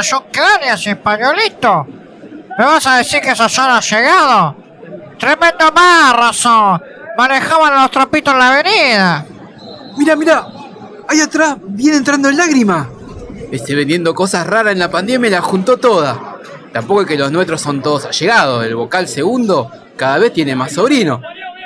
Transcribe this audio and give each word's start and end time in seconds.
Junquearia 0.00 0.76
sin 0.76 0.96
pañuelito. 0.96 1.86
¿Me 2.58 2.64
vas 2.64 2.86
a 2.86 2.96
decir 2.96 3.20
que 3.20 3.30
esos 3.30 3.52
son 3.52 3.80
llegado? 3.80 4.56
Tremendo 5.18 5.72
marrazo. 5.72 6.80
Manejaban 7.16 7.74
los 7.74 7.90
trapitos 7.90 8.32
en 8.32 8.38
la 8.38 8.52
avenida. 8.52 9.26
Mira, 9.96 10.16
mira. 10.16 10.46
Ahí 11.08 11.20
atrás 11.20 11.56
viene 11.60 11.98
entrando 11.98 12.28
en 12.28 12.36
lágrima. 12.36 12.88
Este 13.50 13.74
vendiendo 13.74 14.14
cosas 14.14 14.46
raras 14.46 14.72
en 14.72 14.78
la 14.78 14.90
pandemia 14.90 15.30
la 15.30 15.42
juntó 15.42 15.76
toda. 15.76 16.38
Tampoco 16.72 17.02
es 17.02 17.06
que 17.06 17.18
los 17.18 17.30
nuestros 17.30 17.60
son 17.60 17.82
todos 17.82 18.06
allegados. 18.06 18.64
El 18.64 18.76
vocal 18.76 19.06
segundo 19.06 19.70
cada 19.96 20.18
vez 20.18 20.32
tiene 20.32 20.56
más 20.56 20.72
sobrino. 20.72 21.20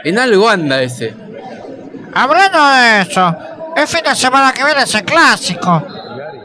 En 0.05 0.19
algo 0.19 0.49
anda 0.49 0.83
ese. 0.83 1.15
Hablando 2.13 2.67
de 2.71 3.03
eso, 3.03 3.37
el 3.77 3.87
fin 3.87 4.03
de 4.03 4.17
semana 4.17 4.53
que 4.53 4.65
viene 4.65 4.83
es 4.83 4.95
el 4.95 5.05
clásico. 5.05 5.87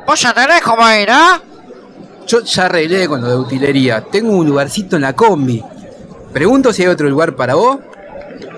Vos 0.05 0.21
ya 0.21 0.33
tenés 0.33 0.61
cómo 0.61 0.89
ir, 0.91 1.09
¿ah? 1.09 1.41
Yo 2.31 2.39
ya 2.39 2.67
arreglé 2.67 3.09
con 3.09 3.19
lo 3.19 3.27
de 3.27 3.35
utilería. 3.35 4.05
Tengo 4.09 4.37
un 4.37 4.47
lugarcito 4.47 4.95
en 4.95 5.01
la 5.01 5.11
combi. 5.11 5.61
Pregunto 6.31 6.71
si 6.71 6.81
hay 6.81 6.87
otro 6.87 7.09
lugar 7.09 7.35
para 7.35 7.55
vos. 7.55 7.79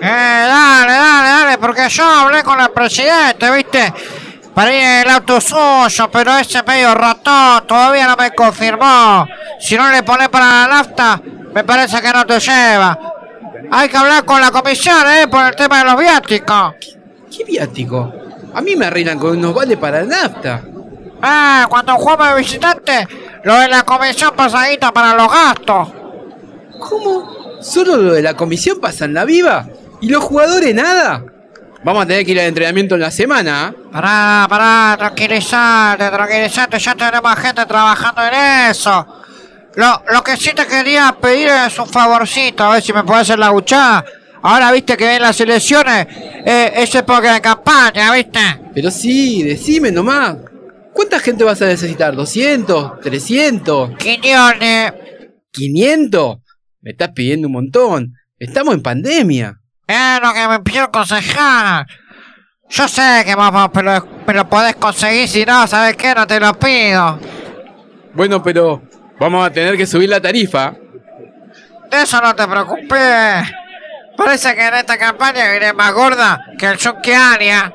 dale, 0.00 0.92
dale, 0.92 1.28
dale, 1.28 1.58
porque 1.58 1.88
yo 1.88 2.04
hablé 2.04 2.44
con 2.44 2.60
el 2.60 2.70
presidente, 2.70 3.50
¿viste? 3.50 3.92
Para 4.54 4.72
ir 4.72 4.80
en 4.80 5.00
el 5.00 5.10
auto 5.10 5.40
suyo, 5.40 6.08
pero 6.12 6.38
ese 6.38 6.62
medio 6.62 6.94
ratón 6.94 7.66
todavía 7.66 8.06
no 8.06 8.14
me 8.14 8.32
confirmó. 8.32 9.26
Si 9.58 9.74
no 9.74 9.90
le 9.90 10.04
pone 10.04 10.28
para 10.28 10.46
la 10.46 10.68
nafta, 10.68 11.20
me 11.52 11.64
parece 11.64 12.00
que 12.00 12.12
no 12.12 12.24
te 12.24 12.38
lleva. 12.38 12.96
Hay 13.72 13.88
que 13.88 13.96
hablar 13.96 14.24
con 14.24 14.40
la 14.40 14.52
comisión, 14.52 15.04
¿eh? 15.08 15.26
Por 15.26 15.44
el 15.46 15.56
tema 15.56 15.78
de 15.80 15.84
los 15.86 15.98
viáticos. 15.98 16.74
¿Qué 17.28 17.42
viático? 17.42 18.12
A 18.54 18.60
mí 18.60 18.76
me 18.76 18.86
arreglan 18.86 19.18
con 19.18 19.36
unos 19.36 19.52
vales 19.52 19.78
para 19.78 20.04
la 20.04 20.22
nafta. 20.22 20.62
Ah, 21.20 21.66
cuando 21.68 21.94
jugamos 21.96 22.28
de 22.28 22.34
visitante, 22.36 23.08
lo 23.44 23.54
de 23.56 23.68
la 23.68 23.82
comisión 23.84 24.32
pasadita 24.34 24.92
para 24.92 25.14
los 25.14 25.28
gastos. 25.30 25.88
¿Cómo? 26.78 27.58
¿Solo 27.60 27.96
lo 27.96 28.14
de 28.14 28.22
la 28.22 28.34
comisión 28.34 28.80
pasa 28.80 29.04
en 29.04 29.14
la 29.14 29.24
viva? 29.24 29.66
¿Y 30.00 30.08
los 30.08 30.24
jugadores 30.24 30.74
nada? 30.74 31.24
Vamos 31.84 32.04
a 32.04 32.06
tener 32.06 32.24
que 32.24 32.32
ir 32.32 32.40
al 32.40 32.46
entrenamiento 32.46 32.94
en 32.94 33.02
la 33.02 33.10
semana. 33.10 33.74
¿eh? 33.74 33.88
Pará, 33.92 34.46
pará, 34.48 34.96
tranquilizate, 34.98 36.10
tranquilizate, 36.10 36.78
ya 36.78 36.94
tenemos 36.94 37.36
gente 37.36 37.66
trabajando 37.66 38.22
en 38.22 38.70
eso. 38.70 39.06
Lo, 39.76 40.02
lo 40.10 40.22
que 40.22 40.36
sí 40.36 40.52
te 40.54 40.66
quería 40.66 41.14
pedir 41.20 41.48
es 41.48 41.78
un 41.78 41.86
favorcito, 41.86 42.64
a 42.64 42.72
ver 42.74 42.82
si 42.82 42.92
me 42.92 43.04
puedes 43.04 43.22
hacer 43.22 43.38
la 43.38 43.52
huchada. 43.52 44.04
Ahora 44.42 44.70
viste 44.72 44.96
que 44.96 45.06
ven 45.06 45.22
las 45.22 45.38
elecciones, 45.40 46.06
eh, 46.10 46.72
es 46.76 46.94
época 46.94 47.34
de 47.34 47.40
campaña, 47.40 48.12
¿viste? 48.12 48.40
Pero 48.74 48.90
sí, 48.90 49.42
decime 49.42 49.90
nomás. 49.90 50.36
¿Cuánta 50.94 51.18
gente 51.18 51.42
vas 51.42 51.60
a 51.60 51.66
necesitar? 51.66 52.14
¿200? 52.14 53.00
¿300? 53.00 53.96
Quiñones. 53.96 54.92
¿500? 55.52 56.40
Me 56.82 56.92
estás 56.92 57.10
pidiendo 57.10 57.48
un 57.48 57.54
montón. 57.54 58.12
Estamos 58.38 58.74
en 58.74 58.82
pandemia. 58.82 59.60
Es 59.88 60.20
lo 60.22 60.32
que 60.32 60.48
me 60.48 60.60
pidió 60.60 60.84
aconsejar. 60.84 61.86
Yo 62.68 62.88
sé 62.88 63.22
que 63.24 63.34
vamos, 63.34 63.70
pero 63.74 64.06
me 64.26 64.34
lo 64.34 64.48
podés 64.48 64.76
conseguir, 64.76 65.28
si 65.28 65.44
no, 65.44 65.66
¿sabes 65.66 65.96
qué? 65.96 66.14
No 66.14 66.26
te 66.26 66.38
lo 66.38 66.54
pido. 66.54 67.18
Bueno, 68.14 68.42
pero 68.42 68.82
vamos 69.18 69.46
a 69.46 69.50
tener 69.50 69.76
que 69.76 69.86
subir 69.86 70.08
la 70.08 70.20
tarifa. 70.20 70.74
De 71.90 72.02
eso 72.02 72.20
no 72.20 72.34
te 72.36 72.46
preocupes. 72.46 73.52
Parece 74.16 74.54
que 74.54 74.66
en 74.68 74.74
esta 74.74 74.96
campaña 74.96 75.50
viene 75.50 75.72
más 75.72 75.92
gorda 75.92 76.40
que 76.56 76.66
el 76.66 76.78
Junkiania. 76.78 77.74